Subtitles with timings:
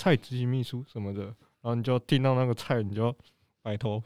[0.00, 3.14] 蔡执行秘书什么的，然后你就听到那个蔡，你就
[3.60, 4.02] 摆头。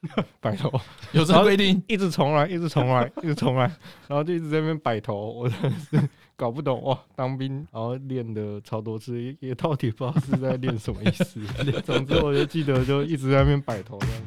[0.40, 0.70] 摆头
[1.10, 3.62] 有这规定，一直重来，一直重来， 一直重来，
[4.06, 6.96] 然后就一直在那边摆头，我真的是搞不懂哇！
[7.16, 11.40] 当兵然后练的超多次，也也到底不知道是在练什么意思。
[11.82, 14.22] 总之我就记得就一直在那边摆头这样。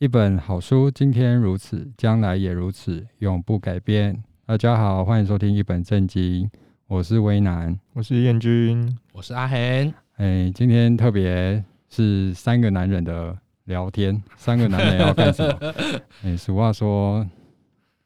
[0.00, 4.18] 一本好书，今天如此，将来也如此，永不改变。
[4.46, 6.50] 大家好，欢迎收听一本正经，
[6.86, 9.94] 我是威南，我是燕君，我是阿恒。
[10.16, 15.74] 哎，今天特别是三个男人的聊天，三个男人要干什么？
[16.24, 17.28] 哎，俗话说，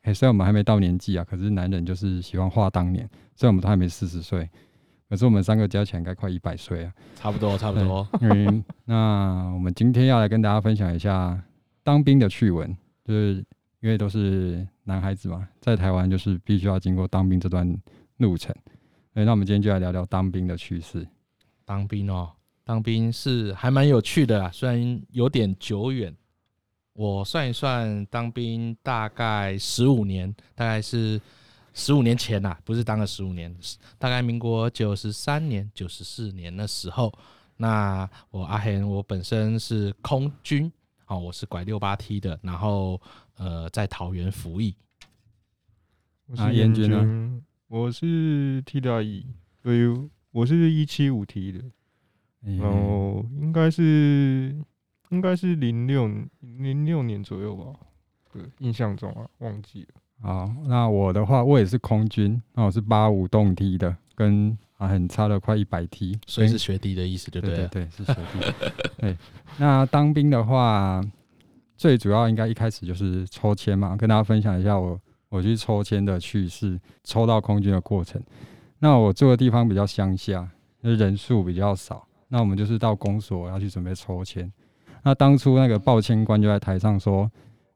[0.03, 3.09] 哎，虽然我们还没到年纪啊，可是男人就是喜欢话当年。
[3.37, 4.51] 虽然我们都还没四十岁，
[5.09, 8.05] 可是我们三个加起来应该快一百岁啊，差不多，差不多。
[8.21, 11.41] 嗯，那我们今天要来跟大家分享一下。
[11.85, 13.45] 当兵的趣闻，就是
[13.81, 17.73] 因为都是男孩子嘛，在台湾就是必须要经过当兵这段
[18.17, 18.53] 路程。
[19.13, 21.07] 那我们今天就来聊聊当兵的趣事。
[21.65, 22.33] 当兵哦，
[22.65, 26.13] 当兵是还蛮有趣的啦，虽然有点久远。
[26.95, 31.21] 我算一算，当兵大概十五年，大概是
[31.75, 33.55] 十五年前呐，不是当了十五年，
[33.99, 37.13] 大概民国九十三年、九十四年的时候。
[37.57, 40.73] 那我阿贤，我本身是空军。
[41.07, 43.01] 哦，我是拐六八 T 的，然后
[43.37, 44.75] 呃，在桃园服役。
[46.27, 49.27] 我是彦君呢，我是 T 大一，
[49.63, 51.65] 所以我是一七五 T 的，
[52.41, 54.57] 然后应该是
[55.11, 56.09] 应该是零六
[56.41, 57.79] 零六年左右吧，
[58.33, 59.89] 对，印象中啊，忘记了。
[60.21, 64.57] 好，那我的话，我也是空军，那我是八五动 T 的，跟。
[64.85, 67.57] 啊，很差了，快一百 T，所以是学弟的意思，对不对？
[67.57, 68.71] 对，对，对，是学弟。
[68.99, 69.17] 对，
[69.59, 71.03] 那当兵的话，
[71.77, 75.01] 最主要应该一开始就是抽签嘛，跟大家分享一下我
[75.31, 78.23] 我去抽签的趣事，抽到空军的过程。
[78.79, 80.49] 那我住的地方比较乡下，
[80.83, 84.53] 人数比较少，那我们就是到公所要去准备抽签。
[85.03, 87.31] 那当初那个报签官就在台上说：“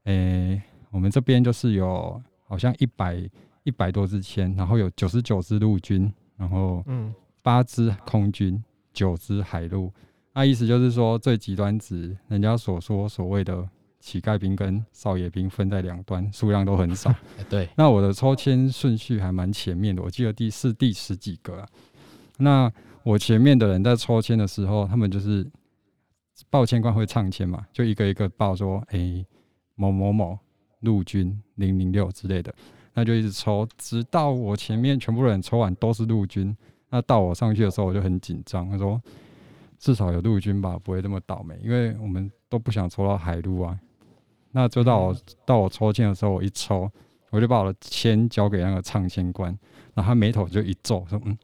[0.04, 0.14] 诶、
[0.50, 3.22] 欸，我们这边就是有好像一百
[3.64, 7.12] 一百多支签，然后有九十九支陆军。”然后，嗯，
[7.42, 8.62] 八支空军，
[8.92, 9.92] 九支海陆，
[10.32, 13.68] 那意思就是说，最极端值，人家所说所谓的
[13.98, 17.12] 乞丐兵跟少爷兵分在两端，数量都很少。
[17.50, 21.68] 对，那我的抽签顺序还蛮前面的，我记得第四、第十几个啊。
[22.38, 22.72] 那
[23.02, 25.44] 我前面的人在抽签的时候，他们就是
[26.48, 29.26] 报签官会唱签嘛，就一个一个报说，哎、欸，
[29.74, 30.38] 某某某
[30.80, 32.54] 陆军零零六之类的。
[32.98, 36.56] 那就一直抽，直到我前面全部人抽完都是陆军。
[36.90, 38.68] 那到我上去的时候，我就很紧张。
[38.68, 39.00] 他说
[39.78, 43.78] ：“至少有陆军吧，不会这么倒霉，因为我们都不想抽到海陆啊。”
[44.50, 45.16] 那就到我
[45.46, 46.90] 到我抽签的时候，我一抽，
[47.30, 49.56] 我就把我的签交给那个唱签官，
[49.94, 51.38] 然后他眉头就一皱，说：“嗯，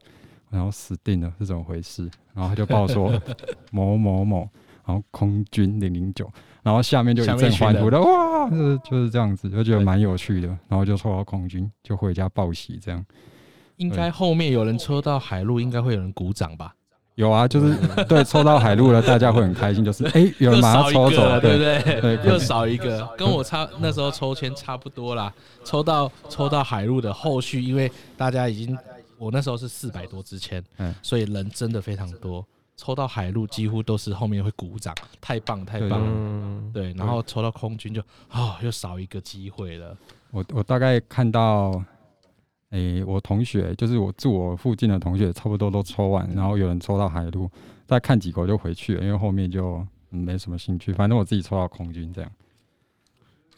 [0.51, 3.13] 然后死定了，是怎么回事？”然后他就报说：
[3.71, 4.49] “某某某。”
[4.87, 6.31] 然后空军零零九，
[6.63, 10.49] 然后下面就一阵欢呼的哇，就是就是这样子，就觉得蛮有趣的。
[10.69, 13.05] 然后就抽到空军，就回家报喜这样。
[13.77, 16.75] 应该后面有人抽到海陆，应该会有人鼓掌吧？
[17.17, 17.77] 有啊，就是
[18.09, 19.85] 对抽到海陆了，大家会很开心。
[19.85, 22.01] 就是哎、欸，有人把它抽走了，对不对？
[22.01, 25.33] 对，又少一个，跟我差那时候抽签差不多啦。
[25.65, 28.77] 抽到抽到海陆的后续，因为大家已经
[29.17, 32.45] 我那时候是四百多支签，嗯，所以人真的非常多。
[32.77, 36.93] 抽到海陆几乎都是后面会鼓掌，太棒太棒了，嗯、对。
[36.95, 39.97] 然后抽到空军就啊、哦，又少一个机会了。
[40.31, 41.71] 我我大概看到，
[42.71, 47.49] 诶、欸，我同学就是我住我附近的同学，差不多都抽完，然后有人抽到海陆，
[47.87, 49.77] 再看几个就回去了，因为后面就、
[50.11, 50.93] 嗯、没什么兴趣。
[50.93, 52.31] 反正我自己抽到空军这样。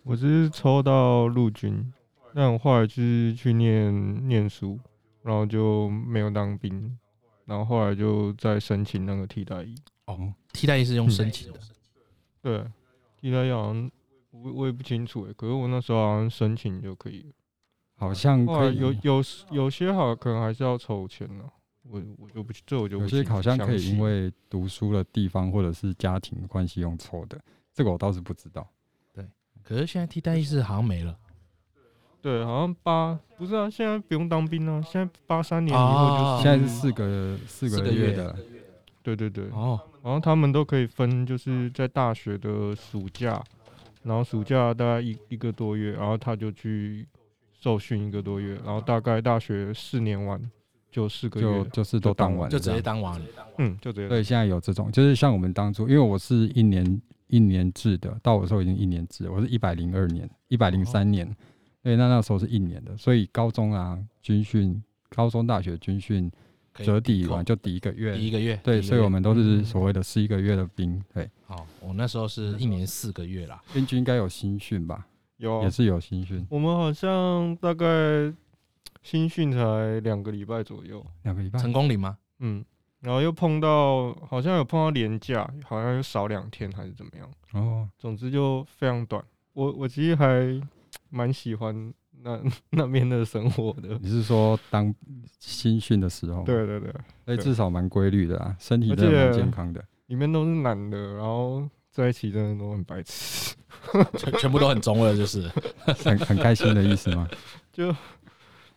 [0.04, 1.92] 我只是抽到陆军，
[2.34, 4.78] 但我后来就是去念念书，
[5.22, 6.96] 然后就没有当兵。
[7.46, 9.74] 然后后来就再申请那个替代役
[10.06, 11.60] 哦，替代役是用申请的，
[12.42, 12.64] 对，
[13.20, 13.90] 替代役好像
[14.30, 17.32] 我我也不清楚诶，可是我那时候好像申请就可以了，
[17.94, 21.44] 好像可以有有有些好可能还是要抽签呢，
[21.82, 27.40] 我我就不这我就不有些好像可以因为读书的地方或者是家庭关系用抽的，
[27.72, 28.68] 这个我倒是不知道。
[29.14, 29.24] 对，
[29.62, 31.16] 可是现在替代役是好像没了。
[32.22, 38.34] 对，好像八不是啊，现在不用当兵了，现在八三年以后就是、哦、现在是四个四个月的，
[39.02, 39.44] 对对对。
[39.52, 43.42] 哦，然后他们都可以分，就是在大学的暑假，
[44.02, 47.06] 然后暑假大概一一个多月，然后他就去
[47.60, 50.40] 受训一个多月，然后大概大学四年完
[50.90, 53.20] 就四个月，就就是都当完，就直接当完。
[53.58, 54.08] 嗯，就直接。
[54.08, 61.34] 对，现在有这种，就是像我们当初，因为我是一年一年制的，到我的时候已经一年制，我是一百零二年，一百零三年，所
[61.92, 66.30] 以那那时候是一年的，所以高中啊军训，高中大学军训
[66.74, 71.30] 折抵完就抵一个月，抵一个月，对，所以我们都是所谓的十一个月的兵，对。
[71.46, 75.06] 好，我那时候是一年四个月啦，编军应该有新训吧？
[75.36, 76.44] 有，也是有新训。
[76.50, 77.86] 我们好像大概
[79.02, 81.58] 新训才两个礼拜左右，两个礼拜。
[81.58, 82.18] 成功岭吗？
[82.40, 82.64] 嗯，
[83.00, 87.30] 然后又碰到，好像有碰到年假，好像又少两天还是怎么样？
[87.52, 89.24] 哦，总之就非常短。
[89.52, 90.60] 我我其实还
[91.16, 92.38] 蛮喜欢那
[92.70, 93.98] 那边的生活的。
[94.02, 94.94] 你是说当
[95.40, 96.42] 新训的时候？
[96.44, 96.92] 对对对，
[97.24, 99.82] 所以至少蛮规律的啊，身体都蛮健康的。
[100.08, 103.56] 里面都是男的，然后在一起真的都很白痴。
[104.18, 105.48] 全全部都很中二，就是
[106.04, 107.28] 很很开心的意思吗？
[107.72, 107.94] 就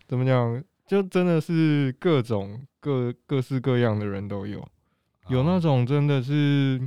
[0.08, 4.66] 怎么讲，就真的是各种各各式各样的人都有，
[5.30, 6.80] 有那种真的是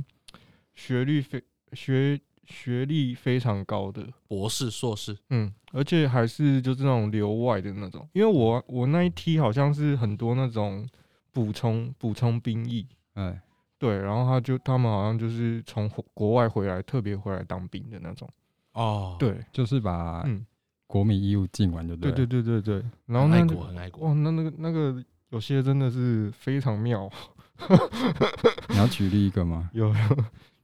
[0.73, 10.87] 学历非学学历非常高的博士、硕士，嗯，而且还是就是那种留外的那种，因为我我那一梯好像是很多那种
[11.31, 13.41] 补充补充兵役，哎。
[13.79, 18.29] 对，然后他就他们好像就是从国外回来，特别回来当兵的那种。
[18.71, 20.45] 哦，对，就是把嗯
[20.87, 22.09] 国民义务尽完就对。
[22.13, 22.89] 对对对对对。
[23.07, 24.07] 然后那爱国很爱国。
[24.07, 27.11] 哇，那那个那个有些真的是非常妙。
[28.69, 29.69] 你要举例一个吗？
[29.75, 29.93] 有，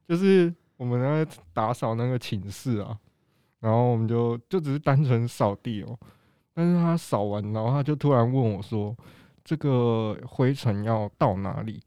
[0.08, 2.98] 就是我们在打扫那个寝室啊，
[3.60, 5.96] 然后我们就就只是单纯扫地哦，
[6.54, 8.96] 但是他扫完，然后他就突然问我说
[9.44, 11.84] ：“这个灰尘要到哪里？”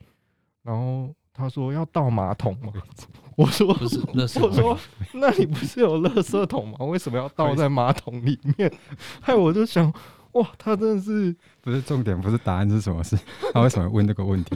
[0.63, 1.13] 然后。
[1.35, 2.71] 他说要倒马桶吗？
[3.39, 3.99] 我说不是，
[4.39, 4.79] 我说
[5.15, 6.77] 那你不是有垃圾桶吗？
[6.85, 8.71] 为什么要倒在马桶里面？
[9.19, 9.91] 害我就想，
[10.33, 13.19] 哇，他真的是不是重点，不是答案是什么是？
[13.55, 14.55] 他为什么问这个问题？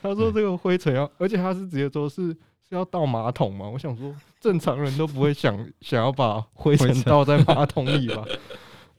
[0.00, 2.34] 他说这个灰尘要，而且他是直接说是
[2.72, 3.68] 是要倒马桶吗？
[3.68, 8.24] 我想说正常人都不会想想要把灰尘倒在马桶里吧。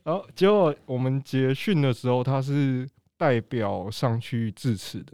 [0.04, 5.12] 然后结果我们结训的时候，他是代表上去致辞的。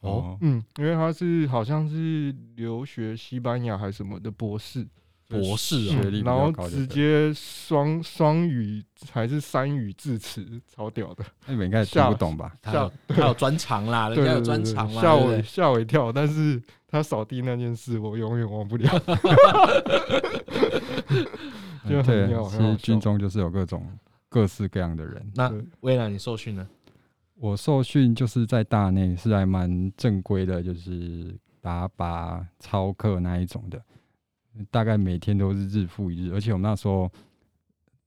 [0.00, 4.88] 哦，嗯，因为他是好像是留学西班牙还是什么的博士，
[5.32, 11.24] 博士学历，然后直接双双语还是三语致辞，超屌的。
[11.46, 12.54] 那你们应该听不懂吧？
[12.60, 15.02] 他有他有专长啦，人家有专长啦。
[15.02, 18.88] 吓我吓我一跳，但是他扫地那件事我永远忘不了。
[21.88, 23.84] 就很妙，其实军中就是有各种
[24.28, 25.32] 各式各样的人。
[25.34, 26.66] 那未来你受训呢？
[27.34, 33.82] 我受训就是在大内，是还蛮正规的，就是打靶、操课那一种的，
[34.70, 36.32] 大概每天都是日复一日。
[36.32, 37.10] 而且我们那时候，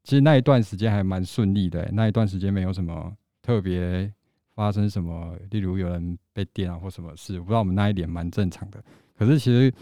[0.03, 3.11] 其实那一段时间还蛮顺利的，欸，那一段时间没有什么
[3.41, 4.11] 特别
[4.53, 8.83] 发生什么，例如有人被电啊或什么事，我不知道我们那一点蛮正常的。
[9.17, 9.73] 可是其实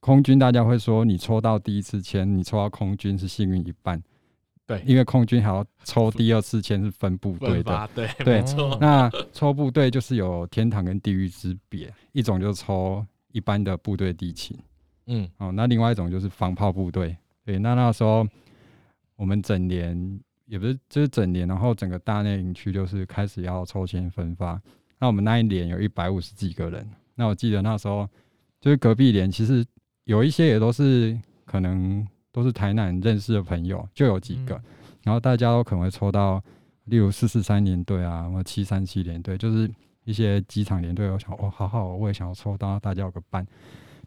[0.00, 4.02] 空军大家会说，你抽到第一次签，你抽到空军是幸运一半。
[4.66, 8.42] 对，因为空军还要抽第二次签是分部队的，对对，
[8.80, 14.58] 那抽部队就是有天堂跟地狱之别，一种就是抽一般的部队地勤，
[15.06, 18.26] 嗯，哦，那另外一种就是防炮部队，对，那那时候
[19.16, 24.60] 我们整年也不是就是整年，然后整个大内营区就是开始要抽签分发，
[24.98, 28.08] 那我们那一年有一百五十几个人，那我记得那时候
[28.60, 29.64] 就是隔壁连其实
[30.04, 32.06] 有一些也都是可能。
[32.34, 34.60] 都是台南认识的朋友，就有几个，
[35.04, 36.42] 然后大家都可能会抽到，
[36.86, 39.70] 例如四四三连队啊，或七三七连队，就是
[40.02, 41.08] 一些机场连队。
[41.08, 43.46] 我想，哦，好好，我也想要抽到，大家有个班。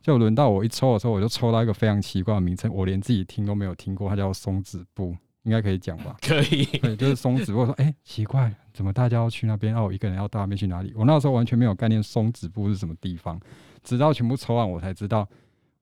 [0.08, 6.16] 就轮到我一抽的时候，我就抽到一个非常奇怪的名称，我连自己听都没有听过，它叫松子布，应该可以讲吧？
[6.26, 7.60] 可以，对，就是松子布。
[7.60, 9.76] 我说，哎、欸，奇怪，怎么大家要去那边？
[9.76, 10.94] 哦，我一个人要到那边去哪里？
[10.96, 13.38] 我那时候完全没有概念，松子布是什么地方，
[13.84, 15.28] 直到全部抽完，我才知道。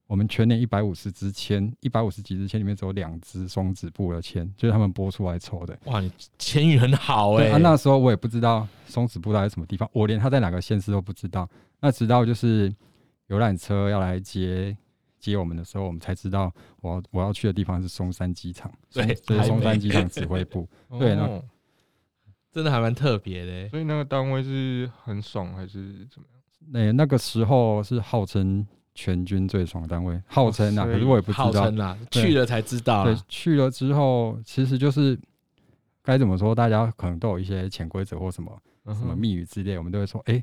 [0.08, 5.76] 我们全年一百五十支签，一百五十几支签里面只有两支松子布的签，就是他们拨出来抽的。
[5.86, 7.52] 哇，你签运很好哎、欸！
[7.52, 11.48] 啊，那时候我也不知道松子布在什么地方，我连他在哪个县市都不知道。
[11.80, 12.72] 那直到就是
[13.28, 14.76] 游览车要来接
[15.18, 20.68] 接我们的时候，我们才知道我要我要去的地方是松山机场， 对，这是松山机场指挥部。
[20.98, 21.42] 对，那
[22.52, 23.68] 真的还蛮特别的。
[23.68, 26.40] 所以那个单位是很爽还是怎么样？
[26.72, 28.66] 那那个时候是号称。
[28.98, 33.04] 全军最爽的单位，号称啊，可是我也不知道，号称啊，去了才知道。
[33.04, 35.20] 对，去了之后，其实就是
[36.02, 38.58] 该怎么说，大家可能都有一些潜规则或什么
[38.94, 40.42] 什么密语之类，我们都会说，哎，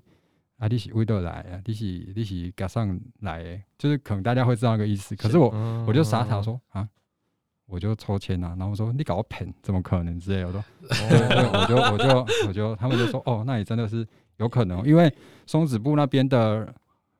[0.63, 1.83] 啊，你是为了来啊，你是
[2.15, 5.13] 你是赶上来，就是可能大家会知道那个意思。
[5.13, 5.49] 可是我
[5.85, 6.87] 我就傻傻说啊，
[7.65, 15.13] 我就抽签啊，然后我说你搞我骗，怎么可能之类的，我说， 我就我就我就他们就说哦，那你真的是有可能，因为
[15.45, 16.73] 松子部那边的，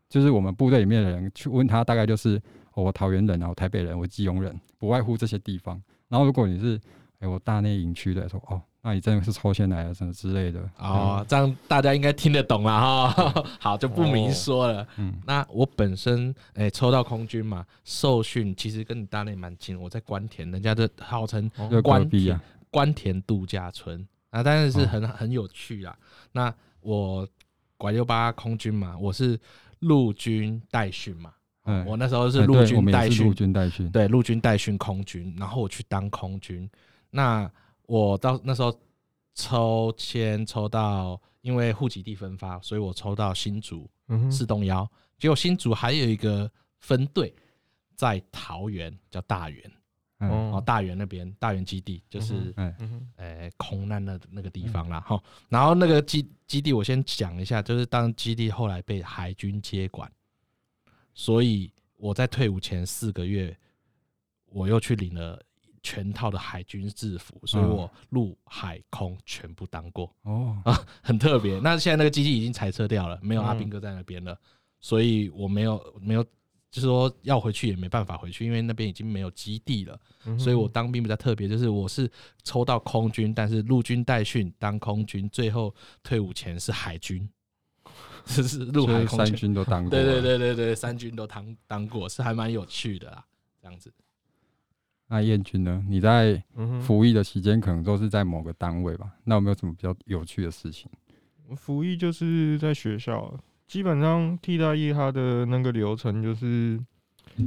[0.07, 2.41] 就是我们部队里面的人去问他，大概就是、
[2.75, 5.83] 哦、我桃园人啊，我台北人，我基隆人，不外乎这些地方。
[6.07, 6.77] 然后如果你是
[7.15, 8.61] 哎、欸、我大内营区的，说哦。
[8.85, 13.43] 那你真的是抽签来的什么之类的哦、嗯，这样大家应该听得懂了哈。
[13.57, 14.85] 好，就不明说了。
[14.97, 19.79] 嗯，那我本身诶、欸、抽到空军嘛，受训其实跟你大内蛮近。
[19.79, 21.49] 我在官田，人家的号称
[21.81, 25.97] 官田官田度假村啊，当然是很很有趣啊。
[26.33, 27.25] 那我
[27.77, 29.39] 拐六八空军嘛，我是
[29.79, 31.31] 陆军代训嘛。
[31.63, 36.69] 嗯，我那时候是陆军代训，陆军代训，对，陆军代训空军，然后我去当空军。
[37.09, 37.49] 那
[37.93, 38.75] 我到那时候
[39.35, 43.87] 抽签抽到，因为户籍地分发，所以我抽到新竹
[44.31, 44.91] 四洞幺。
[45.19, 47.31] 结果新竹还有一个分队
[47.93, 49.71] 在桃园，叫大园。
[50.17, 52.51] 哦，大园那边大园基地就是
[53.17, 54.99] 呃空难的那个地方啦。
[55.01, 60.11] 哈，然后那个基基地我先讲一下，就是当基地后来被海军接管，
[61.13, 63.55] 所以我在退伍前四个月，
[64.47, 65.39] 我又去领了。
[65.83, 70.73] 全套的海军制服，所以我陆海空全部当过哦啊，
[71.03, 71.59] 很特别。
[71.59, 74.35] 那现在那个基地已经裁撤掉了，没有阿兵哥在那边了，
[74.79, 76.23] 所以我没有没有，
[76.71, 79.99] 就是说要回去也没办法回去，因为那边已经没有基地了。
[80.39, 82.09] 所以我当兵比较特别，就是我是
[82.45, 87.29] 抽到空军，但是陆军代训当空军，最后退伍前是海军，
[88.25, 89.89] 这是陆海空三军都当过。
[89.89, 93.25] 对对对对对，三军都当当过，是还蛮有趣的啦，
[93.61, 93.93] 这样子。
[95.13, 95.85] 那燕君呢？
[95.87, 96.41] 你在
[96.81, 99.11] 服役的期间可能都是在某个单位吧？
[99.25, 100.89] 那有没有什么比较有趣的事情？
[101.55, 103.31] 服役就是在学校，
[103.67, 106.83] 基本上替代役他的那个流程就是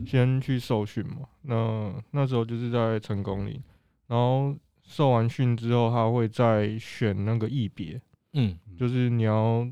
[0.06, 1.26] 先去受训嘛。
[1.42, 3.60] 那那时候就是在成功里，
[4.06, 4.54] 然后
[4.84, 8.00] 受完训之后，他会再选那个役别。
[8.34, 9.68] 嗯，就是你要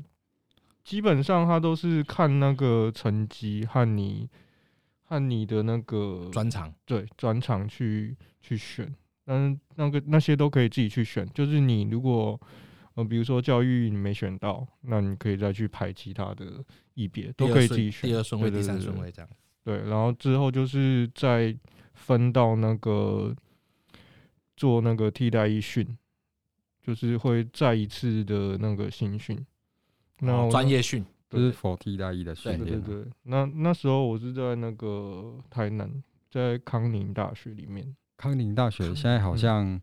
[0.83, 4.27] 基本上他都是看那个成绩和你。
[5.07, 8.93] 和你的那个专长，对专长去去选，
[9.23, 11.27] 但是那个那些都可以自己去选。
[11.33, 12.39] 就是你如果
[12.95, 18.09] 呃，比如说教育你没选到，那你可以再去排其他的一别，都可以自己选。
[18.09, 19.29] 第二顺位、第三顺位这样。
[19.63, 21.55] 对，然后之后就是再
[21.93, 23.35] 分到那个
[24.55, 25.97] 做那个替代役训，
[26.81, 29.45] 就是会再一次的那个新训，
[30.19, 31.05] 那专业训。
[31.29, 32.81] 就是否替代役的训练。
[32.81, 35.91] 对对对，那那时候我是在那个台南，
[36.29, 37.95] 在康宁大学里面。
[38.17, 39.81] 康宁大学现在好像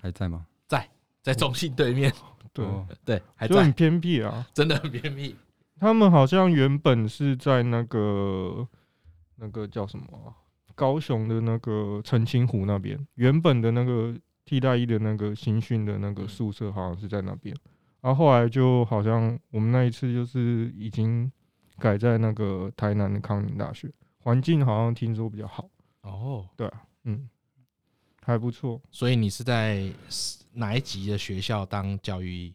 [0.00, 0.46] 还在吗？
[0.66, 0.88] 在，
[1.22, 2.12] 在中信对面。
[2.52, 2.66] 对
[3.04, 3.54] 对，还在。
[3.54, 5.36] 就很偏僻啊，真的很偏僻。
[5.78, 8.66] 他们好像原本是在那个
[9.36, 10.34] 那个叫什么啊？
[10.74, 14.12] 高雄的那个澄清湖那边，原本的那个
[14.44, 17.54] 替代役的那个新训的那个宿舍，好像是在那边。
[18.00, 21.30] 然后后来就好像我们那一次就是已经
[21.78, 25.68] 改在那个台南的康宁大学，环境好像听说比较好
[26.02, 26.46] 哦。
[26.56, 27.28] 对啊，嗯，
[28.22, 28.80] 还不错。
[28.90, 29.90] 所以你是在
[30.52, 32.52] 哪一级的学校当教育？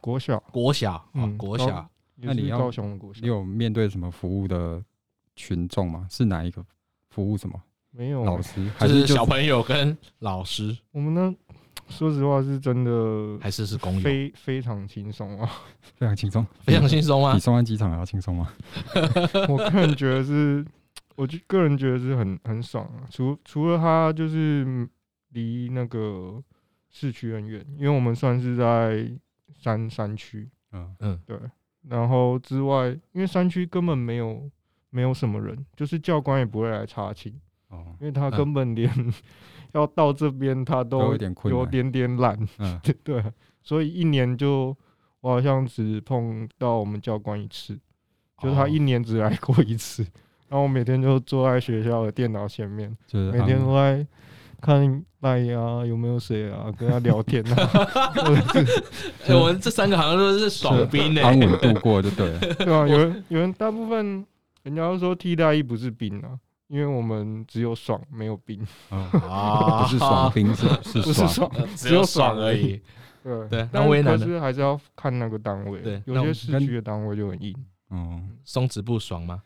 [0.00, 1.88] 国小，国小，嗯，国小。
[2.16, 4.84] 那你要高雄的国小，你有面对什么服务的
[5.34, 6.06] 群众吗？
[6.10, 6.64] 是哪一个
[7.10, 7.60] 服务什么？
[7.90, 10.76] 没有老师，还是小朋友跟老师？
[10.90, 11.34] 我们呢？
[11.88, 15.48] 说实话，是真的，还是是公非非常轻松啊，
[15.96, 18.52] 非常轻松，非常轻松啊，比松安机场还要轻松吗？
[19.48, 20.64] 我个人觉得是，
[21.14, 23.06] 我就个人觉得是很很爽啊。
[23.10, 24.88] 除除了它就是
[25.30, 26.42] 离那个
[26.90, 29.08] 市区很远，因为我们算是在
[29.60, 31.38] 山山区，嗯嗯，对。
[31.88, 34.50] 然后之外，因为山区根本没有
[34.90, 37.32] 没有什么人，就是教官也不会来查寝，
[37.68, 38.90] 哦，因为他根本连。
[39.74, 43.22] 要到这边，他都有点点懒，嗯， 对，
[43.62, 44.74] 所以一年就
[45.20, 47.78] 我好像只碰到我们教官一次，
[48.40, 50.02] 就是他一年只来过一次，
[50.48, 52.96] 然后我每天就坐在学校的电脑前面，
[53.32, 54.06] 每天都在
[54.60, 57.70] 看赖啊，有没有谁啊，跟他聊天啊。
[59.34, 64.24] 我们这三个好像都是爽兵呢，安稳度过就对了，对啊，有人有人大部分
[64.62, 66.38] 人家都说替代役不是兵啊。
[66.74, 72.82] 因为我们只有爽，没有冰 啊， 不是爽 兵，是是爽，只有爽而已。
[73.22, 77.54] 对对，但可是还是要看那个单位，对，有些市区的单位就很硬。
[77.90, 79.40] 嗯，松弛不爽吗？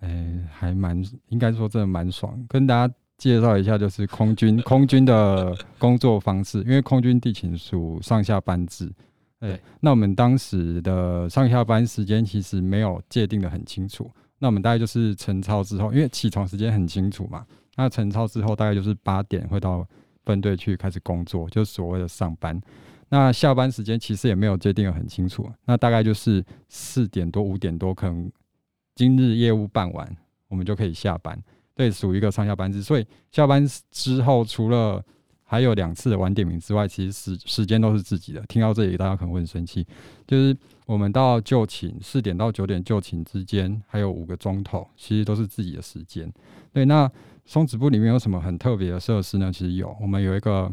[0.00, 2.44] 哎，还蛮，应该说真的蛮爽。
[2.48, 8.92] 跟大家介绍一下，就是空军空军的工作方式，因为空军地勤属上下班制。
[9.38, 14.10] 对，那我们当时的上下班时间其实没有界定的很清楚。
[14.38, 19.86] 那我们大概就是晨操之后，因为起床时间很清楚嘛，那晨操之后大概就是八点会到
[20.24, 22.60] 分队去开始工作，就是所谓的上班。
[23.08, 28.30] 那下班时间其实也没有界定得很清楚，那大概就是四点多五点多，可能
[28.94, 30.16] 今日业务办完，
[30.48, 31.38] 我们就可以下班。
[31.76, 32.82] 对，属于一个上下班制。
[32.82, 35.04] 所以下班之后，除了
[35.42, 38.40] 还有两次的晚点名之外，其实时时间都是自己的。
[38.46, 39.86] 听到这里，大家可能会很生气，
[40.26, 46.30] 就是我们到就寝四点到九点就寝之间，还有五个钟头，其实都是自己的时间。
[46.72, 47.10] 对，那
[47.46, 49.50] 松子部里面有什么很特别的设施呢？
[49.52, 50.70] 其实有，我们有一个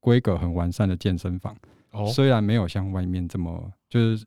[0.00, 1.54] 规格很完善的健身房。
[1.90, 4.24] 哦，虽然没有像外面这么就是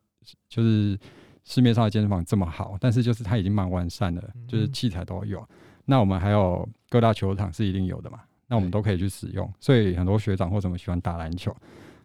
[0.48, 0.98] 就是
[1.44, 5.44] 市面上的健身房这么好，但是就是它已经蛮完善的，就是器材都有。
[5.86, 8.20] 那我们还有各大球场是一定有的嘛？
[8.48, 9.52] 那我们都可以去使用。
[9.60, 11.56] 所以很多学长或什么喜欢打篮球，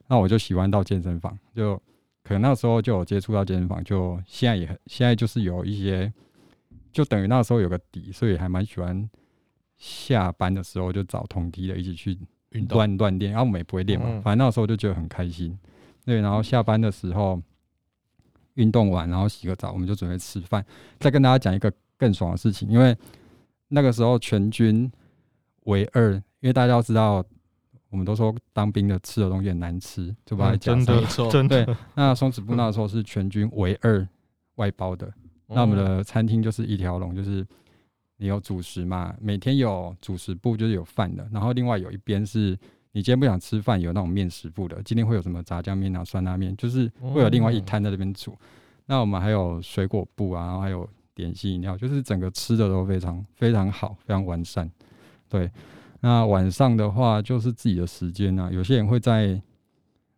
[0.07, 1.81] 那我就喜欢到健身房，就
[2.25, 6.12] 可能那时候就有接触到健身房，就现在也很现在就是有一些，
[6.93, 9.09] 就等于那时候有个底，所以还蛮喜欢
[9.76, 12.19] 下班的时候就找同梯的一起去
[12.50, 15.59] 运动锻炼，然后我们也不会练嘛，反正那时候就觉得很开心。
[16.05, 17.41] 对，然后下班的时候
[18.55, 20.64] 运动完，然后洗个澡，我们就准备吃饭。
[20.99, 22.97] 再跟大家讲一个更爽的事情，因为。
[23.75, 24.93] 那个时候全军
[25.62, 27.25] 为二，因为大家要知道，
[27.93, 31.31] 我们都说当兵的吃的东西很难吃，就把它讲真的错。
[31.47, 34.05] 对，那松子部那时候是全军唯二
[34.57, 35.13] 外包的，
[35.47, 37.47] 那我们的餐厅就是一条龙，就是
[38.17, 42.59] 你有主食嘛，每天有主食部就是有饭的，然后另外有一边是
[42.91, 48.37] 你今天不想吃饭，有那种面食部的，今天会有什么炸酱面啊、酸辣面，就是会有另外一摊在这边煮。
[48.87, 50.89] 那我们还有水果部啊，然后还有。
[51.15, 54.69] 点心饮料，就是整个吃的都非常非常好，非常完善。
[55.29, 55.49] 对，
[56.03, 58.51] 那晚上的话就是自己的时间啊。
[58.53, 59.41] 有些人会在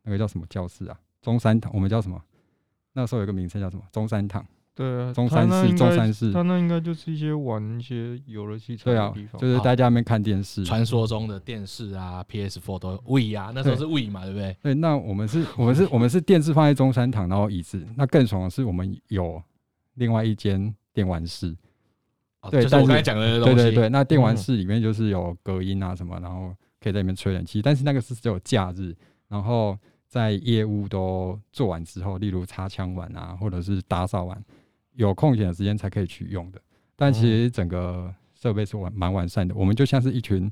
[0.03, 2.21] 那个叫什么教室啊，中山堂，我们叫什么？
[2.95, 3.83] 那时候有个名称叫什么？
[3.93, 4.45] 中山堂。
[4.75, 6.33] 对啊，中山市，中山市。
[6.33, 9.41] 他那应该就是一些玩一些游乐器材的地方。
[9.41, 14.57] 对啊，就是大家那边看电视，传说中的电视啊，PS4 都 Wii 啊，那时候是 Wii 嘛，对不对？
[14.63, 17.87] 对，那我们是，我们是，我们是电视放在中山堂，然后椅子。
[17.97, 19.41] 那更爽的是，我们有
[19.95, 20.75] 另外一间。
[20.95, 21.53] 电玩室，
[22.51, 23.55] 对，就是我刚才讲的东西。
[23.55, 27.63] 对对对，那电玩室里面就是有隔音啊什么，然后可以在里面吹冷气。
[27.63, 28.95] 但是那个是只有假日，
[29.29, 34.45] 然后在业务都做完之后，例如擦枪完啊，或者是打扫完，
[34.95, 36.61] 有空闲的时间才可以去用的。
[36.97, 40.51] 但其实整个设备是完蛮完善的，我们就像是一群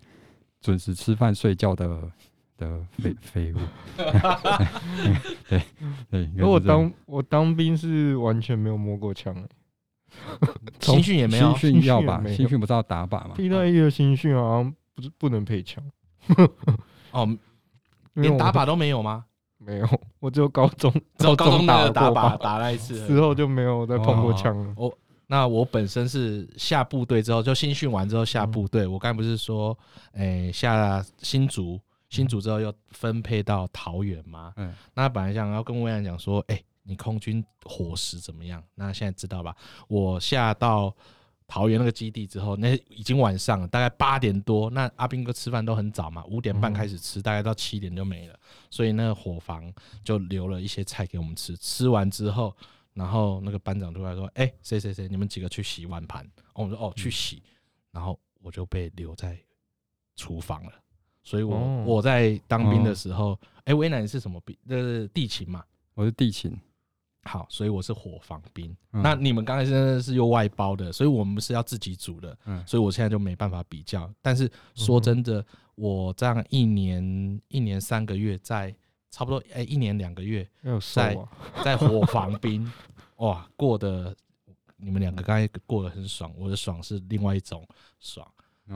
[0.60, 2.10] 准时吃饭睡觉的
[2.58, 3.58] 的废废物。
[5.48, 5.62] 对
[6.10, 9.48] 对，如果当我当兵是完全没有摸过枪的。
[10.80, 12.22] 新训也没有，新训要吧？
[12.28, 15.82] 新训不是要打靶吗？？P 代役的新训好像不是不能配枪。
[17.12, 17.28] 哦，
[18.14, 19.24] 连打靶都没有吗？
[19.58, 24.74] 没有，我只有高中， 只有高中打打靶打了一次，之后就没有再碰过枪了。
[24.76, 24.92] 哦，
[25.28, 28.86] 那我本身是下部队之后，就新训完之后下部队。
[28.86, 29.76] 我刚才不是说，
[30.14, 34.52] 诶，下新竹，新竹之后又分配到桃园吗？
[34.56, 36.64] 嗯，那本来想要跟魏安讲说，诶。
[36.82, 38.62] 你空军伙食怎么样？
[38.74, 39.56] 那现在知道吧？
[39.88, 40.94] 我下到
[41.46, 44.70] 桃园那个基地之后，那已经晚上了，大概八点多。
[44.70, 48.38] 那阿兵哥吃饭都很早嘛，五点半开始吃，大概到七点就没了。
[48.70, 51.56] 所以那个伙房就留了一些菜给我们吃。
[51.56, 52.56] 吃完之后，
[52.94, 57.42] 然后那个班长突然说：“哎，谁谁谁，你们几个去洗碗盘。”我说：“哦，去洗。”
[57.92, 59.38] 然后我就被留在
[60.16, 60.72] 厨房了。
[61.22, 64.56] 所以我我在当兵的时候，哎，威南是什么兵？
[64.68, 65.62] 呃，地勤嘛，
[65.94, 66.58] 我是地勤。
[67.24, 68.76] 好，所以我是伙房兵。
[68.92, 72.36] 嗯、那你们刚才真的是用外包的，所以我们是要自己煮的。
[72.46, 74.12] 嗯，所以我现在就没办法比较。
[74.20, 75.44] 但是说真的，
[75.76, 78.74] 我这样一年一年三个月，在
[79.10, 80.48] 差不多哎、欸、一年两个月，
[80.94, 81.16] 在
[81.64, 82.70] 在伙房兵，
[83.18, 84.14] 哇，过得
[84.76, 86.32] 你们两个刚才过得很爽。
[86.36, 87.64] 我的爽是另外一种
[88.00, 88.26] 爽，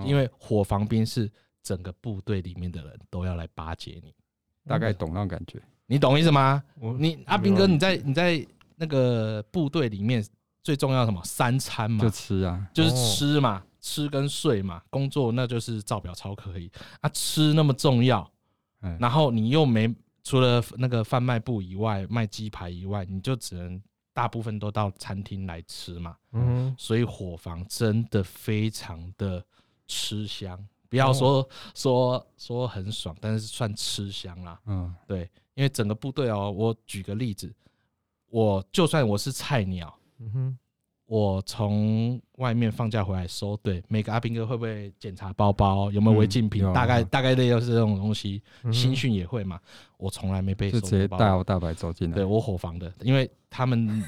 [0.05, 1.29] 因为伙房兵是
[1.63, 4.15] 整个部队里面的人都要来巴结你，
[4.67, 5.61] 大概懂那种感觉。
[5.87, 6.63] 你懂意思吗？
[6.99, 8.45] 你阿兵哥，你在你在
[8.77, 10.25] 那个部队里面
[10.63, 11.23] 最重要什么？
[11.25, 14.83] 三餐嘛，就吃啊，就是吃嘛，吃跟睡嘛。
[14.91, 16.71] 工作那就是照表操可以
[17.01, 18.29] 啊，吃那么重要，
[18.99, 19.95] 然后你又没
[20.25, 23.81] 除了那个贩卖部以外卖鸡排以外，你就只能
[24.13, 26.17] 大部分都到餐厅来吃嘛。
[26.33, 29.41] 嗯，所以伙房真的非常的
[29.87, 34.61] 吃香，不要说说说很爽，但是算吃香啦。
[34.67, 35.31] 嗯，对。
[35.57, 37.53] 因为整个部队哦，我举个例子，
[38.31, 40.59] 我就算我是菜鸟，嗯哼，
[41.07, 46.63] 我从外面放假回来收队，每个阿兵哥会不会检查包包有没有违禁品？
[46.75, 48.43] 大概大概类都是这种东西。
[48.71, 49.59] 新训也会嘛，
[49.97, 52.15] 我从来没被收包，就直接大摇大摆走进来。
[52.15, 54.03] 对我伙房的，因为他们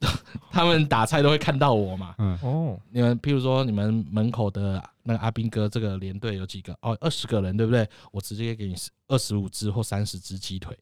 [0.50, 2.14] 他们打菜都会看到我嘛。
[2.18, 6.72] 嗯哦，你们譬如说你们门口的那个阿兵哥这个连队有几个？
[6.82, 7.88] 哦，二十个人对不对？
[8.10, 8.74] 我直接给你
[9.08, 10.76] 二十五只或三十只鸡腿。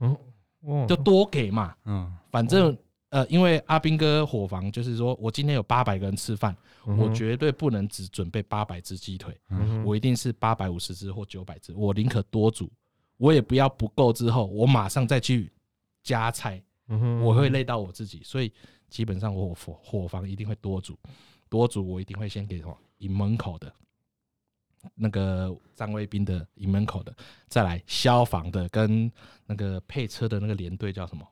[0.00, 0.16] 嗯，
[0.62, 1.74] 哦，就多给嘛。
[1.84, 2.76] 嗯，反正。
[3.12, 6.56] 呃，因为阿兵哥伙房就是说，我今天有八百个人吃饭，
[6.86, 12.72] 嗯、我绝对不能只准备八百只鸡腿，嗯、我一定是八百五十只或九百只，我宁可多煮，
[13.18, 15.52] 我也不要不够之后，我马上再去
[16.02, 18.52] 加菜，嗯、我会累到我自己，所以
[18.88, 20.98] 基本上我火火房一定会多煮，
[21.48, 23.72] 多煮我一定会先给什么营门口的，
[24.94, 27.14] 那个站卫兵的营门口的，
[27.48, 29.10] 再来消防的跟
[29.46, 31.26] 那个配车的那个连队叫什么？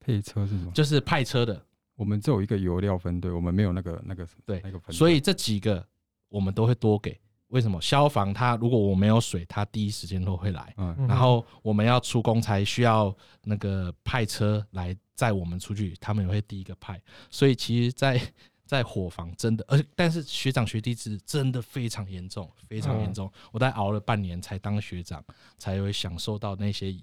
[0.00, 0.72] 配车是什么？
[0.72, 1.62] 就是派车的。
[1.96, 4.96] 我们只有一个油料分队，我们没有那个那个对那个分队。
[4.96, 5.84] 所以这几个
[6.28, 7.18] 我们都会多给。
[7.48, 7.80] 为什么？
[7.80, 10.74] 消防他如果我没有水，他第一时间都会来。
[10.76, 11.06] 嗯。
[11.06, 17.00] 然后我们要出公差，需要那个派车来载我们出去，他们也会第一个派。
[17.30, 18.32] 所以其实在，在
[18.66, 23.30] 在伙房真的，而但是学长学弟制真的非常严重，非常严重。
[23.52, 25.24] 我大概熬了半年才当学长，
[25.58, 26.94] 才会享受到那些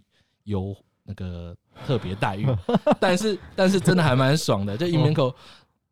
[0.43, 0.75] 有。
[1.07, 1.55] 那个
[1.85, 2.47] 特别待遇，
[2.99, 5.31] 但是但是真的还蛮爽的，就营门口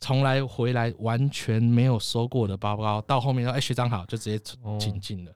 [0.03, 4.37] 从来回来完全没有收过的包包，到后面说哎、欸、学长好，就直接
[4.77, 5.31] 请进了。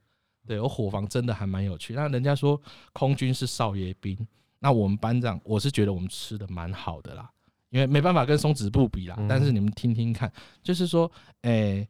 [0.45, 1.93] 对，我伙房真的还蛮有趣。
[1.93, 4.17] 那人家说空军是少爷兵，
[4.59, 7.31] 那我们班长我是觉得我们吃的蛮好的啦，
[7.69, 9.17] 因为没办法跟松子部比啦。
[9.29, 10.29] 但是你们听听看，
[10.61, 11.09] 就是说，
[11.43, 11.89] 哎、欸，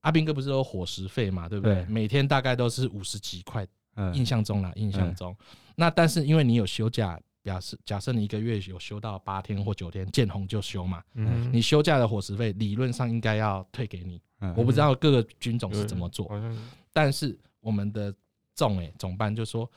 [0.00, 1.84] 阿斌哥不是有伙食费嘛，对不对？
[1.84, 3.66] 每天大概都是五十几块。
[4.14, 5.36] 印象中啦，印象中，
[5.74, 11.02] 那但是因为你有休假，表示假设你一个月有休到八天或九天，见红就休嘛。
[11.14, 14.20] 嗯，你休假的伙食费理论上应该要退给你。
[14.40, 16.30] 嗯我不知道各个军种是怎么做，
[16.92, 18.14] 但是我们的
[18.54, 19.70] 总诶总办就说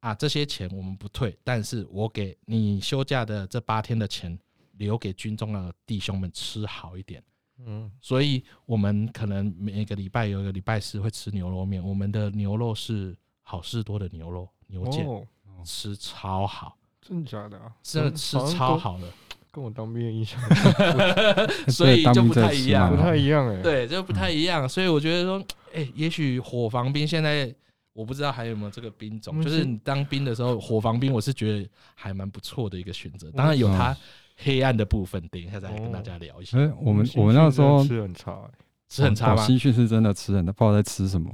[0.00, 4.38] 啊，这些钱我们不退，但是我给你休假的这八天的钱
[4.72, 7.22] 留给军中的弟兄们吃好一点。
[7.64, 13.16] 嗯，所以我们可能每个礼拜有一个礼拜四会吃牛肉面，我们的牛肉是。
[13.44, 15.26] 好事多的牛肉牛腱、哦、
[15.64, 17.72] 吃超好，真的假的啊？
[17.82, 19.04] 真的吃超好的，
[19.50, 20.40] 跟我当兵的印象，
[21.68, 24.68] 所以就不太一样，不太一样哎、欸，对，就不太一样。
[24.68, 25.38] 所以我觉得说，
[25.74, 27.52] 哎、欸，也许火防兵现在
[27.92, 33.30] 我不知道还有没有这个兵种，就是你当兵的时候，火防兵我是觉得还蛮不错的一个选择。
[33.32, 33.96] 当然有它
[34.36, 36.56] 黑暗的部分，等一下再来跟大家聊一下。
[36.58, 38.50] 哎，我们我们那时候吃很差、欸。
[38.88, 39.42] 吃很差吗？
[39.46, 41.30] 西训是真的吃很差，不知道在吃什么。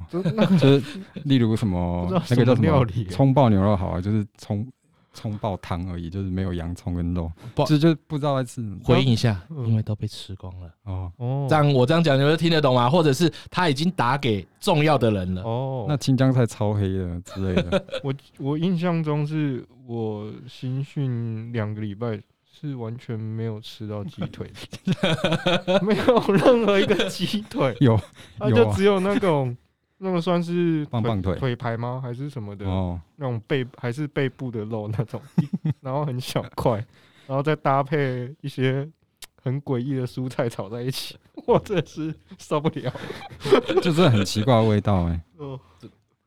[0.61, 0.83] 就是
[1.25, 4.65] 例如什么 那个叫什么葱爆牛肉好啊，就是葱
[5.13, 7.31] 葱爆汤而已，就是没有洋葱跟肉，
[7.67, 8.79] 就就不知道在吃什么。
[8.85, 10.71] 回应一下，因为都被吃光了。
[10.85, 12.89] 哦哦，这样我这样讲你们听得懂吗？
[12.89, 15.43] 或者是他已经打给重要的人了？
[15.43, 17.85] 哦，那青江菜超黑的之类的。
[18.05, 22.21] 我我印象中是我新训两个礼拜。
[22.61, 24.51] 是完全没有吃到鸡腿，
[25.81, 27.95] 没有任何一个鸡腿，有，
[28.39, 29.57] 啊，就只有那种
[29.99, 32.01] 那个算是棒棒腿腿排吗？
[32.03, 32.65] 还是什么的？
[32.67, 35.21] 哦，那种背还是背部的肉那种，
[35.81, 36.77] 然后很小块，
[37.27, 38.89] 然后再搭配一些
[39.43, 42.93] 很诡异的蔬菜炒在一起， 我真的是受不了，
[43.83, 45.21] 就是很奇怪的味道哎。
[45.39, 45.59] 嗯，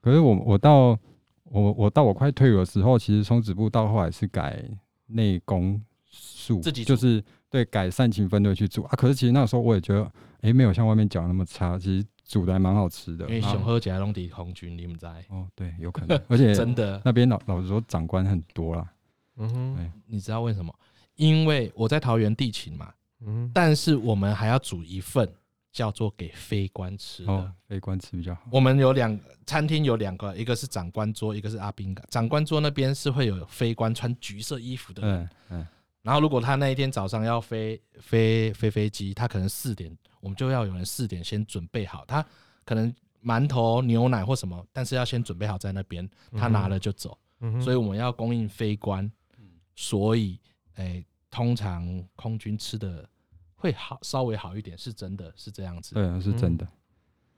[0.02, 0.98] 可是我我到
[1.46, 4.64] 我我到我快退伍的时候，其实松子部到后来是改
[5.08, 6.60] 内功术。
[6.60, 10.04] 自己就是对改善勤分队去做啊，可是其实那时候我也觉得，
[10.42, 13.26] 哎、欸，没有像外面讲那么差，其实煮的还蛮好吃的。
[13.28, 18.90] 因为熊喝起来拢底红军，你们在哦，对，有可能， 而且真的那边老老实说长官很多啦。
[19.36, 20.74] 嗯哼，你知道为什么？
[21.16, 22.94] 因为我在桃园地勤嘛，
[23.26, 25.30] 嗯，但是我们还要煮一份
[25.72, 28.42] 叫做给非官吃的，哦、飞官吃比较好。
[28.52, 31.96] 我们有两餐厅有两个，一个是长官桌，一个是阿兵。
[32.10, 35.60] 长官桌那边是会有非官穿橘色衣服的人，嗯。
[35.60, 35.68] 嗯
[36.04, 42.06] 然后，如果他那一天早上要飞飞飞飞机，他可能四点，我们就要有人四点先准备好。
[42.06, 42.26] 他
[42.64, 47.18] 可能馒头、牛奶或什么，但是要先准备好在那边，他拿了就走。
[47.40, 49.04] 嗯、所以我们要供应飞官，
[49.38, 50.40] 嗯、所以，
[50.76, 53.08] 诶，通常空军吃的
[53.56, 55.96] 会好，稍微好一点，是真的是这样子。
[55.96, 56.66] 对，是真的。
[56.66, 56.72] 嗯、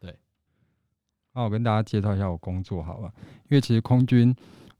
[0.01, 0.19] 对。
[1.33, 3.13] 那我跟大家介绍一下我工作好了，
[3.49, 4.35] 因为其实空军。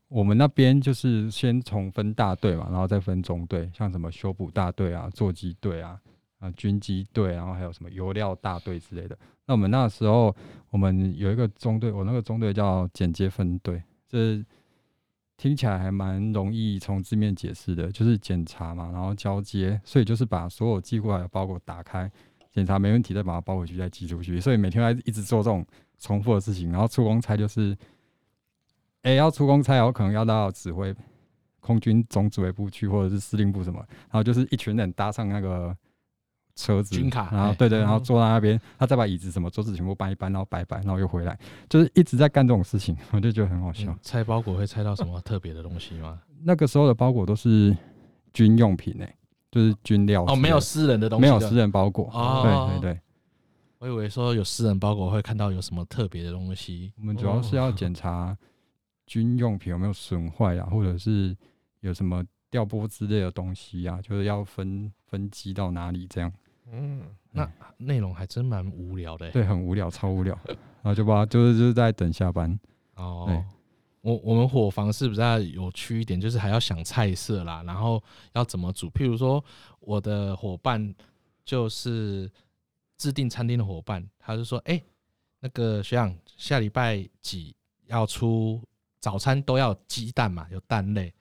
[0.10, 6.00] 我们那边就是先从分大队嘛，然后再分中队，像什么修补大队啊、座机队啊、
[6.44, 9.18] 啊军机队，然后还有什么油料大队之类的。
[9.46, 10.36] 那我们那时候，
[10.70, 14.44] 我们有一个中队，我那个中队叫检接分队，这
[15.38, 22.12] 听起来还蛮容易从字面解释的，就是检查嘛，然后交接，所以就是把所有寄过来的包裹打开，
[22.52, 24.40] 检查没问题，再把它包回去，再寄出去。
[24.40, 25.66] 所以每天还一直做这种
[25.98, 27.76] 重复的事情，然后出公差就是。
[29.06, 30.96] 哎、要出公差，我可能要到指挥
[31.60, 35.76] 空军总指挥部去，或者是司令部什么，然后就是一群人搭上那个
[36.56, 41.38] 车子，军卡，然后对对，然后坐在那边，他再把椅子什么桌子全部搬一搬，然后摆摆，然后又回来，
[41.70, 43.92] 就是一直在干这种事情， 我就觉得很好笑。
[43.92, 46.22] 嗯、拆包裹会拆到什么特别的东西吗？
[46.44, 47.76] 那个时候的包裹都是
[48.34, 49.16] 军用品诶、欸，
[49.52, 53.00] 就是军料哦，没有私人的东西，没有私人包裹哦，对对对。
[53.80, 56.94] 我以为说有私人包裹会看到有什么特别的东西。
[56.98, 58.38] 我们主要是要检查
[59.06, 61.36] 军用品有没有损坏啊，或者是
[61.82, 66.32] 有什么调拨之类的东西啊，就是要分分机到哪里这样。
[66.71, 69.30] 嗯，那内容还真蛮无聊的。
[69.32, 70.38] 对，很无聊，超无聊。
[70.47, 72.60] 然后就把就是就是在等下班。
[72.95, 73.43] 哦，
[74.02, 78.02] 我我们伙房是比较有趣一点，就是还要想菜色啦，然后
[78.34, 78.89] 要怎么煮。
[78.89, 79.43] 譬如说，
[79.80, 80.93] 我的伙伴
[81.43, 82.32] 就是。
[82.95, 84.84] 制定餐厅的伙伴，他就说：“哎、欸，
[85.41, 87.54] 那个学长，下礼拜几
[87.88, 88.62] 要出
[89.02, 91.13] 早餐都要鸡蛋嘛，有蛋类。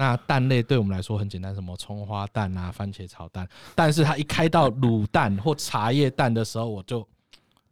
[0.00, 3.48] 那蛋类对我们来说很简单，什么葱花蛋啊、番茄炒蛋。
[3.74, 7.04] 但是它一开到卤蛋或茶叶蛋的时候，我就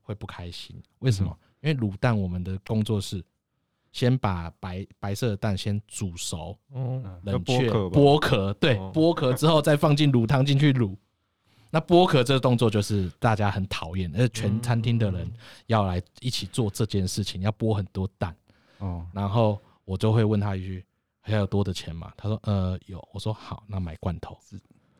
[0.02, 0.74] 会不开心。
[0.98, 1.38] 为什么？
[1.60, 3.22] 因为卤蛋，我们的工作是
[3.92, 10.96] 先把白白色的蛋先煮熟，嗯冷却剥壳，对，剥壳之后再放进卤汤进去卤。”
[11.70, 15.32] 那剥壳这个动作就是大家很讨厌，而且全餐厅的人
[15.66, 18.34] 要来一起做这件事情，要剥很多蛋。
[18.78, 20.84] 哦，然后我就会问他一句
[21.32, 24.36] ：“还有多的钱吗？”他说：“呃，有。”我说：“好，那买罐头。”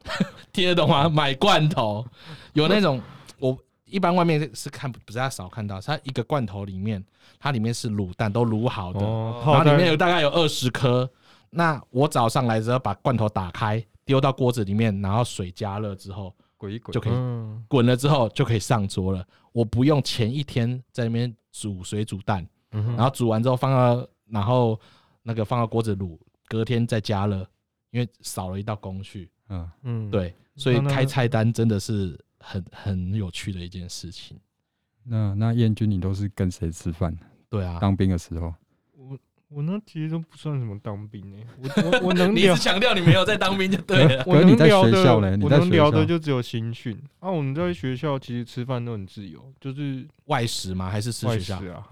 [0.52, 1.08] 听得懂吗？
[1.08, 2.04] 买罐头
[2.52, 3.00] 有那种，
[3.38, 7.04] 我一般外面是看不是太少看到，它一个罐头里面，
[7.38, 11.08] 它里面是卤蛋，都卤好的，然后里面有大概有二十颗。
[11.50, 16.34] 那我早上来之后把罐头打开，丢到锅子里面，然后水加热之后。
[16.58, 17.12] 滚一滚就可以，
[17.68, 19.22] 滚了之后就可以上桌了。
[19.52, 24.80] 我不用前一天在那边煮水煮蛋，然后煮完之后放到，然后
[25.26, 27.44] 那个放到锅子卤，隔天再加热，
[27.90, 29.28] 因为少了一道工序。
[29.48, 34.38] 嗯嗯，对，所以开菜单真的是很很有趣的一件事情。
[35.02, 37.16] 那那彦君，你都是跟谁吃饭？
[37.50, 38.54] 对啊，当兵的时候。
[38.96, 44.22] 我我那其实都不算什么当兵诶，我我我能 聊，你是强调你没有在当兵就对了。
[44.26, 47.30] 我能聊的，我能聊的就只有新训啊。
[47.30, 50.88] 我们在学校其实吃饭都很自由，就是外食吗？
[50.88, 51.88] 还是吃学校啊？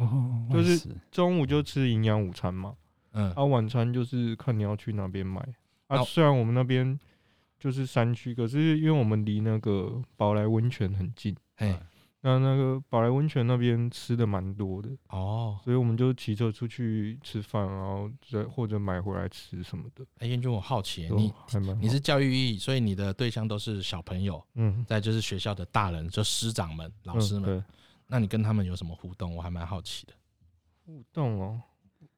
[0.53, 2.75] 就是中午就吃营养午餐嘛，
[3.15, 5.41] 嗯，啊晚餐就是看你要去哪边买
[5.89, 6.05] 啊。
[6.05, 7.01] 虽然我们那边
[7.59, 11.81] 就是山区，可是因为我们离那个宝来温泉很近，哎。
[12.27, 20.03] 那那个宝来温泉那边吃的蛮多的哦，所以我们就骑车出去吃饭，然后再或者买回来吃什么的。
[20.21, 21.31] 哎，燕君，我好奇，你
[21.83, 27.63] 你是教育意义，所以你的对象都是小朋友，嗯，再就是学校的大人，就师长们、老师们。
[28.07, 29.37] 那你跟他们有什么互动？
[29.37, 30.15] 我还蛮好奇的。
[30.87, 31.61] 互动哦，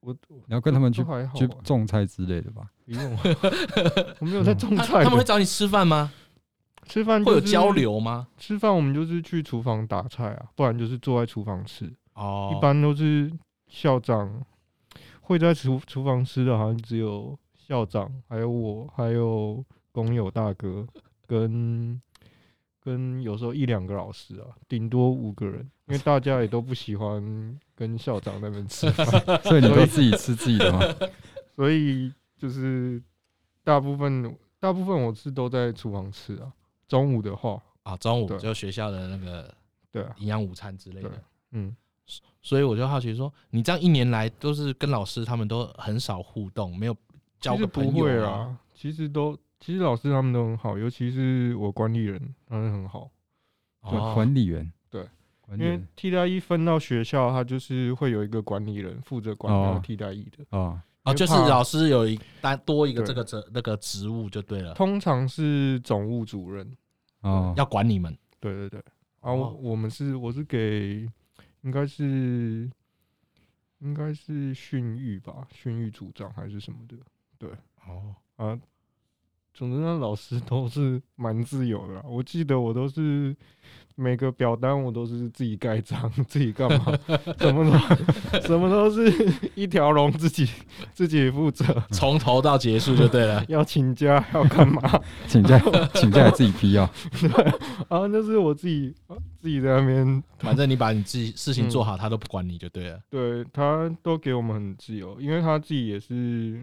[0.06, 2.70] 我你要跟他们去去种菜之类的吧？
[2.84, 3.18] 不用，
[4.20, 5.02] 我没有在种菜。
[5.02, 6.12] 他们会找你吃饭吗？
[6.84, 8.28] 吃饭会有交流吗？
[8.38, 11.92] 吃饭我们就是去厨房打菜啊，不然就是坐在厨房吃。
[12.14, 13.28] 哦，一般都是
[13.66, 14.40] 校长
[15.20, 20.86] 会在厨厨房吃的，好像只有校长，还有我，还有工友大哥，
[21.26, 22.00] 跟
[22.86, 29.04] 跟有时候一两个老师啊，顶多五个人，因为大家也都不喜欢跟校长那边吃饭，
[29.42, 30.78] 所以你都自己吃自己的吗？
[31.56, 33.02] 所以就是
[33.64, 36.52] 大部分大部分我是都在厨房吃啊。
[36.86, 39.52] 中午的话啊，中午就学校的那个
[39.90, 41.10] 对营养午餐之类的，
[41.50, 41.76] 嗯，
[42.40, 46.96] 所以我就好奇说，你这样一年来都是跟老师他们都很少互动，没有
[47.40, 48.56] 交个朋友啊？
[48.72, 53.10] 其实都，其实老师他们都很好，尤其是我管理人，他们很好。
[53.80, 55.08] 哦，管理员对，
[55.52, 60.82] 因为替代役分到学校，他就是会有一个管理人负责管那个替代役的啊。
[61.04, 64.74] 哦，就是老师有一单多一个这个职那个职务就对了。
[64.74, 66.68] 通常是总务主任
[67.20, 68.16] 哦，要管你们。
[68.40, 68.80] 对对对，
[69.20, 71.08] 啊，我我们是我是给
[71.62, 72.68] 应该是
[73.78, 76.96] 应该是训育吧，训育组长还是什么的。
[77.38, 77.50] 对，
[77.86, 78.58] 哦啊，
[79.56, 82.02] 总之那老师都是蛮自由的。
[82.06, 83.34] 我记得我都是。
[83.98, 86.92] 每个表单我都是自己盖章，自己干嘛？
[87.38, 87.78] 什么都
[88.46, 89.10] 什么都是
[89.54, 90.46] 一条龙，自己
[90.92, 93.42] 自己负责， 从头到结束就对了。
[93.48, 94.82] 要请假要干嘛？
[95.26, 95.58] 请假
[95.94, 96.92] 请假自己批啊。
[97.10, 97.44] 对，
[97.88, 98.94] 然后就是我自己
[99.40, 103.00] 自己在那边，反正你把你自己事情做好，他都不管你就对了。
[103.08, 106.62] 对，他都给我们很自由，因为他自己也是。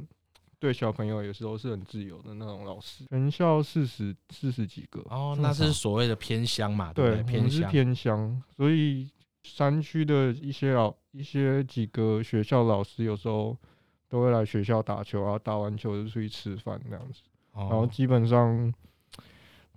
[0.63, 7.69] 对小朋友有时候是很自由的那种老师，全校四十四十几个哦，那是所谓的偏乡嘛，对，对，偏乡。
[7.69, 9.11] 偏乡，所以
[9.43, 13.57] 山区的一些老一些几个学校老师有时候
[14.07, 17.19] 都会来学校打球，然后打完球就出去吃饭这样子，
[17.51, 18.73] 哦、然后基本上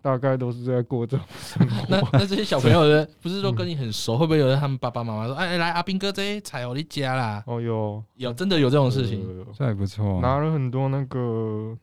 [0.03, 1.87] 大概都是在过这种生活。
[1.89, 7.43] 那那这些小朋友的 不是说跟你很熟，嗯、会不会有人他们爸爸妈妈说，哎哎来阿兵哥这些菜我的家啦？
[7.47, 11.77] 哦有有真的有这种事情，这还不错，拿了很多那个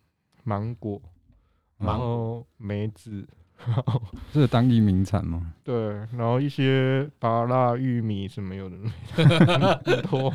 [0.44, 1.02] 芒果，
[1.78, 3.28] 然后梅子。
[4.34, 5.54] 这 是当地名产吗？
[5.64, 5.74] 对，
[6.18, 8.76] 然后一些芭辣、玉米什么有的
[9.86, 10.34] 很多，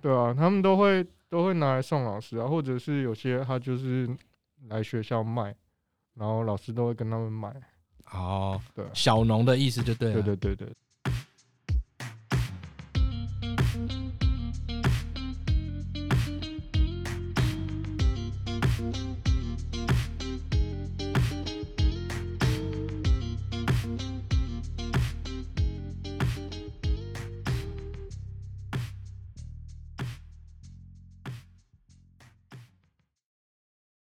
[0.00, 4.08] 对啊，他们都会都会拿来送老师啊，或者是有些他就是
[4.68, 5.54] 来学校卖，
[6.20, 7.50] 然后老师都会跟他们买。
[8.12, 10.20] 哦，对，小农的意思就对了。
[10.20, 10.76] 对对对对。